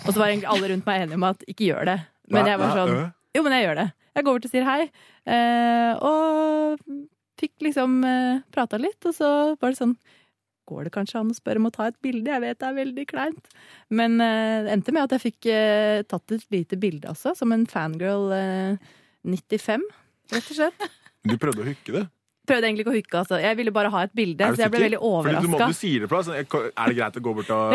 [0.07, 1.99] Og så var egentlig alle rundt meg enige om at ikke gjør det.
[2.33, 2.97] Men jeg var sånn?
[3.37, 3.87] Jo, men jeg gjør det.
[4.17, 4.83] Jeg går bort og sier hei.
[5.29, 6.87] Eh, og
[7.41, 9.99] fikk liksom eh, prata litt, og så var det sånn
[10.67, 12.27] Går det kanskje an å spørre om å ta et bilde?
[12.27, 13.53] Jeg vet det er veldig kleint.
[13.95, 17.55] Men eh, det endte med at jeg fikk eh, tatt et lite bilde også, som
[17.55, 18.89] en fangirl eh,
[19.23, 19.85] 95,
[20.35, 20.89] rett og slett.
[21.23, 22.03] Du prøvde å hooke det.
[22.51, 23.39] Prøvde egentlig ikke å hooke, altså.
[23.43, 26.63] Jeg ville bare ha et bilde, så jeg ble veldig Fordi du, må, overraska.
[26.67, 27.75] Er det greit å gå bort og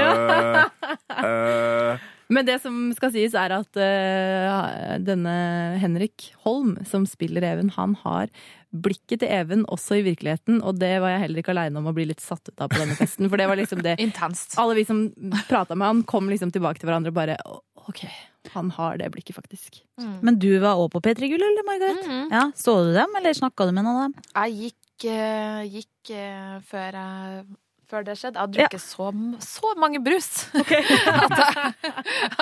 [1.23, 5.35] øh, Men det som skal sies, er at uh, denne
[5.81, 8.31] Henrik Holm, som spiller Even, han har
[8.71, 11.95] blikket til Even også i virkeligheten, og det var jeg heller ikke aleine om å
[11.95, 13.27] bli litt satt ut av på denne festen.
[13.27, 14.55] For det var liksom det Intenst.
[14.61, 15.03] Alle vi som
[15.49, 17.35] prata med han, kom liksom tilbake til hverandre og bare
[17.81, 18.05] OK,
[18.53, 19.81] han har det blikket, faktisk.
[20.23, 22.05] Men du var òg på P3 Gull, eller, Margaret?
[22.05, 22.31] Mhm.
[22.31, 24.15] Ja, Så du dem, eller snakka du med noen av dem?
[24.37, 27.43] Jeg gikk, eh, gikk eh, før, jeg,
[27.91, 28.39] før det skjedde.
[28.39, 29.09] Jeg har drukket så,
[29.43, 30.29] så mange brus
[30.61, 31.73] at, jeg,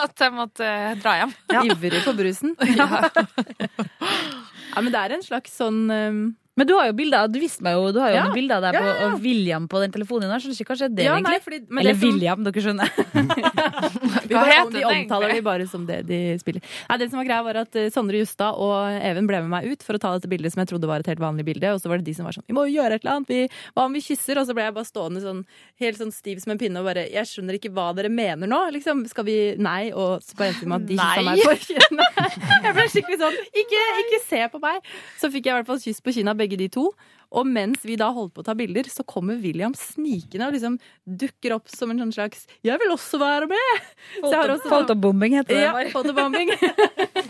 [0.03, 0.69] at jeg måtte
[1.01, 1.33] dra hjem.
[1.65, 2.55] Ivrig på brusen.
[4.69, 4.81] Ja.
[4.85, 6.19] men det er en slags sånn um,
[6.59, 8.23] Men du har jo bilder, du viste meg jo, du har jo Ja.
[8.27, 10.33] noen bilder av deg Ja, på, og William på den telefonen din.
[10.35, 11.31] Jeg skjønner ikke hva skjedde Ja, egentlig.
[11.31, 12.89] nei, fordi, Eller som- William, dere skjønner.
[14.29, 16.61] Vi, Hva heter vi omtaler de bare som det de spiller.
[16.89, 19.69] Nei, det som var greia var at eh, Sondre Justad og Even ble med meg
[19.71, 21.71] ut for å ta dette bildet som jeg trodde var et helt vanlig bilde.
[21.73, 23.31] Og så var det de som var sånn Vi må jo gjøre et eller annet.
[23.31, 23.39] Vi,
[23.77, 24.37] hva om vi kysser?
[24.41, 25.41] Og så ble jeg bare stående sånn
[25.81, 28.59] helt sånn stiv som en pinne og bare Jeg skjønner ikke hva dere mener nå.
[28.75, 29.91] Liksom, skal vi Nei.
[29.95, 32.21] Og så bare endte vi med at de kyssa meg på kinnet.
[32.65, 34.81] Jeg ble skikkelig sånn ikke, ikke se på meg!
[35.19, 36.89] Så fikk jeg i hvert fall kyss på kinnet av begge de to.
[37.29, 40.79] Og mens vi da holdt på å ta bilder, så kommer William snikende og liksom
[41.05, 43.83] dukker opp som en sånn slags 'Jeg vil også være med!'
[44.65, 45.61] Fotobombing heter det.
[45.61, 46.49] ja, fotobombing.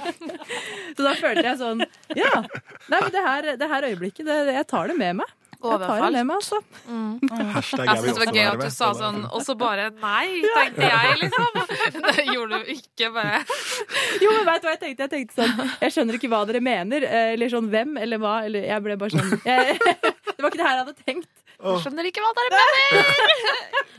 [0.95, 1.84] så da følte jeg sånn
[2.15, 2.45] Ja.
[2.88, 5.27] Nei, men det her, det her øyeblikket, det, jeg tar det med meg.
[5.60, 6.58] Jeg tar det med meg, altså.
[6.88, 7.19] Mm.
[7.19, 11.17] Jeg syns det var gøy at du sa sånn, og så bare nei, tenkte jeg,
[11.26, 11.58] liksom.
[12.06, 13.41] Det gjorde du ikke, bare.
[14.24, 15.04] Jo, men vet du hva jeg tenkte?
[15.08, 17.04] Jeg tenkte sånn Jeg skjønner ikke hva dere mener.
[17.04, 18.38] eh, Eller sånn hvem, eller hva.
[18.48, 21.30] Eller jeg ble bare sånn jeg, Det var ikke det her jeg hadde tenkt.
[21.60, 23.10] Jeg skjønner ikke hva dere mener!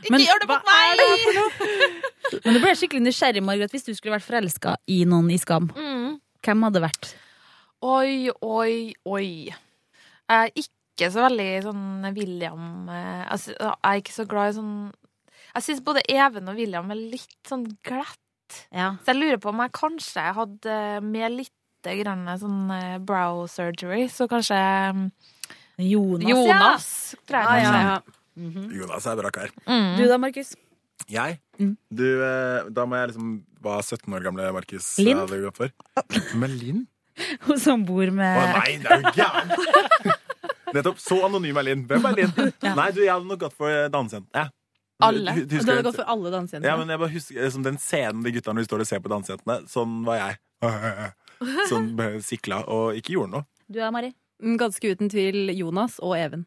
[0.01, 2.41] Ikke Men gjør det mot meg!
[2.41, 5.67] Men du ble skikkelig nysgjerrig, Margaret, hvis du skulle vært forelska i noen i Skam.
[5.77, 6.15] Mm.
[6.41, 7.11] Hvem hadde vært?
[7.85, 9.27] Oi, oi, oi.
[10.25, 10.65] Eh, er
[11.01, 14.75] ikke så veldig sånn William eh, altså, Jeg er ikke så glad i sånn
[15.55, 18.19] Jeg syns både Even og William er litt sånn glatt.
[18.71, 18.93] Ja.
[19.01, 24.05] Så jeg lurer på om jeg kanskje hadde med litt grann sånn eh, brow surgery,
[24.13, 24.57] så kanskje
[25.81, 26.89] Jonas, Jonas, Jonas
[27.25, 28.01] tror jeg Ja, ja, Mm ja.
[28.41, 28.69] Mhm.
[28.71, 29.49] Jonas er bra kar.
[29.67, 29.97] Mm.
[29.97, 30.53] Du da, Markus?
[31.11, 31.39] Jeg?
[31.91, 35.73] Du, eh, da må jeg liksom Hva 17 år gamle Markus hadde gått for?
[36.39, 36.85] Med Linn?
[37.45, 40.15] Hun som bor med Å nei, det er jo gæren!
[40.77, 40.99] Nettopp.
[41.01, 41.85] Så anonym er Linn.
[41.89, 42.33] Hvem er Linn?
[42.79, 44.31] Nei, du, jeg hadde nok gått for dansejenten.
[44.37, 44.47] Ja.
[45.01, 45.33] Alle.
[45.39, 46.69] Du, Du hadde gått for alle dansejentene.
[46.69, 49.01] Ja, men jeg bare husker liksom, Den scenen de gutta når de står og ser
[49.01, 50.39] på dansejentene, sånn var jeg.
[51.71, 53.47] Sånn bare sikla og ikke gjorde noe.
[53.71, 54.11] Du er Mari?
[54.43, 56.43] Mm, Ganske uten tvil Jonas og Even.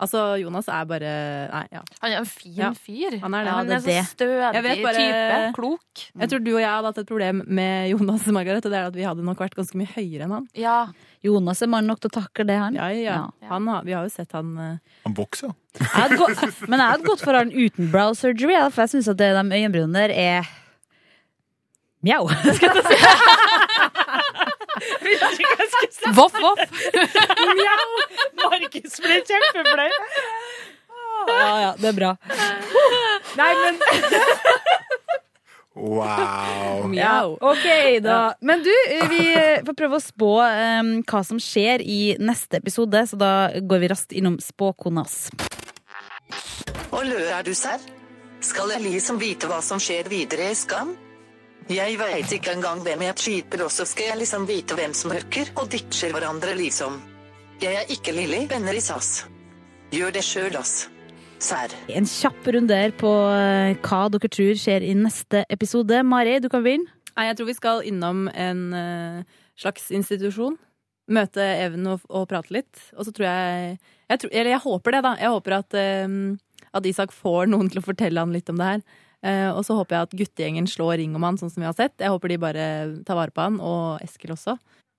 [0.00, 1.10] Altså, Jonas er bare
[1.52, 1.80] Nei, ja.
[2.00, 3.18] Han er en fin Ja, fyr.
[3.20, 3.52] Han er det.
[3.52, 4.38] Han er det så stødig
[4.80, 5.52] bare- type.
[5.58, 6.04] Klok.
[6.22, 8.86] Jeg tror du og jeg hadde hatt et problem med Jonas Margaret, og det er
[8.88, 10.46] at vi hadde nok vært ganske mye høyere enn han.
[10.56, 10.78] Ja.
[11.22, 12.74] Jonas er mann nok til å takle det, han.
[12.80, 13.18] Ja, ja.
[13.50, 15.52] Han har, vi har jo sett han eh, Han vokser.
[15.80, 19.20] Jeg gått, men jeg hadde gått for han uten brow surgery, for jeg syns at
[19.20, 20.48] de øyenbrynene der er
[22.02, 22.24] mjau.
[22.56, 23.49] Skal jeg si.
[25.10, 26.12] Vet ikke hva jeg skal si.
[26.18, 26.62] Voff, voff.
[27.60, 27.88] Mjau!
[28.44, 29.90] Markus ble kjempeflau.
[31.30, 32.14] Ja, ja, det er bra.
[33.36, 33.80] Nei, men
[35.80, 36.88] Wow.
[36.90, 37.38] Mjau.
[37.40, 37.66] ok,
[38.02, 38.34] da.
[38.40, 38.72] Men du,
[39.08, 39.20] vi
[39.64, 43.90] får prøve å spå um, hva som skjer i neste episode, så da går vi
[43.92, 45.30] raskt innom spåkonas.
[46.90, 47.80] Og lø er du serr?
[48.44, 50.96] Skal liksom vite hva som skjer videre i Skam?
[51.70, 55.12] Jeg veit ikke engang hvem jeg cheater, og så skal jeg liksom vite hvem som
[55.14, 56.96] hooker og ditcher hverandre, liksom.
[57.62, 59.10] Jeg er ikke Lilly, venner i SAS.
[59.94, 60.88] Gjør det sjøl, ass.
[61.38, 61.70] Sær.
[61.94, 66.00] En kjapp runde her på uh, hva dere tror skjer i neste episode.
[66.02, 66.90] Mari, du kan begynne.
[67.14, 70.56] Nei, jeg tror vi skal innom en eh, slags institusjon.
[71.10, 72.82] Møte Even og, og prate litt.
[72.96, 73.78] Og så tror jeg,
[74.10, 75.14] jeg tror, Eller jeg håper det, da.
[75.22, 76.18] Jeg håper at, eh,
[76.80, 78.84] at Isak får noen til å fortelle han litt om det her.
[79.26, 81.76] Eh, og så håper jeg at guttegjengen slår ring om han, sånn som vi har
[81.76, 81.96] sett.
[82.00, 82.66] Jeg håper de bare
[83.06, 84.56] tar vare på han, og Eskil også.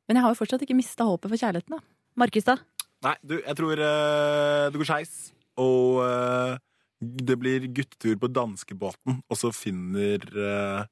[0.10, 1.82] Men jeg har jo fortsatt ikke mista håpet for kjærligheten, da.
[2.20, 2.58] Markus, da?
[3.06, 5.14] Nei, du, jeg tror uh, det går skeis.
[5.62, 6.58] Og uh,
[7.02, 10.84] det blir guttetur på danskebåten, og så finner uh,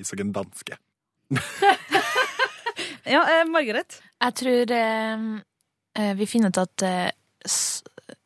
[0.00, 0.76] Isak en danske.
[3.04, 3.98] Ja, eh, Margaret?
[4.20, 5.24] Jeg tror eh,
[6.00, 7.10] eh, vi finner ut at eh,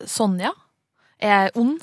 [0.07, 0.53] Sonja
[1.19, 1.83] er ond.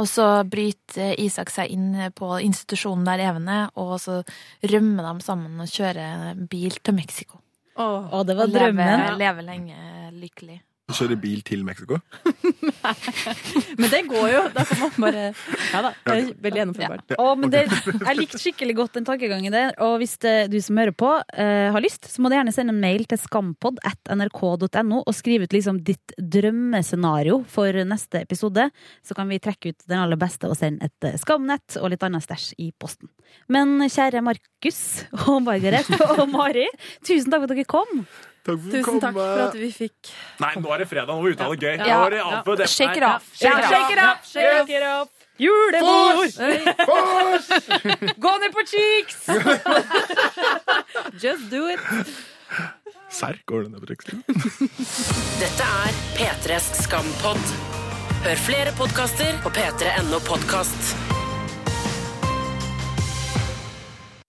[0.00, 4.20] Og så bryter Isak seg inn på institusjonen der Even er, og så
[4.66, 7.38] rømmer de sammen og kjører bil til Mexico.
[7.78, 9.76] Å, det var Og Leve, leve lenge
[10.14, 10.58] lykkelig.
[10.92, 11.96] Kjøre bil til Mexico.
[13.80, 14.40] Men det går jo.
[14.52, 15.22] Da kan man bare
[15.72, 15.92] Ja da.
[16.04, 17.14] Det er veldig gjennomførbart.
[17.16, 17.62] Å, men det,
[18.08, 19.72] jeg likte skikkelig godt den tankegangen der.
[19.84, 22.74] Og hvis det, du som hører på uh, har lyst, så må du gjerne sende
[22.76, 28.68] en mail til skampod at nrk.no og skrive ut liksom ditt drømmescenario for neste episode.
[29.00, 32.04] Så kan vi trekke ut den aller beste og sende et eh, skamnett og litt
[32.04, 33.08] annet stæsj i posten.
[33.48, 34.84] Men kjære Markus
[35.24, 35.88] og Margaret
[36.20, 36.68] og Mari,
[37.00, 38.06] tusen takk for at dere kom.
[38.44, 40.10] Takk for Tusen takk for at vi fikk
[40.42, 41.08] Nei, nå er det fredag.
[41.08, 41.86] Nå må vi uttale det gøy.
[41.88, 42.00] Ja.
[42.12, 42.66] Ja.
[42.68, 43.30] Shake it off.
[43.32, 44.26] Shake it Shake it up!
[44.28, 45.08] Shake it off.
[45.40, 46.30] Julebord!
[46.86, 47.48] Fors!
[48.24, 49.26] Gå ned på cheeks!
[51.24, 51.80] Just do it.
[53.10, 54.12] Serr, går det ned på cheeks?
[55.42, 57.50] Dette er P3s Skampod.
[58.24, 61.13] Hør flere podkaster på p3.no podkast.